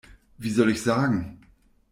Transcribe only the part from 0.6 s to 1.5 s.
ich sagen?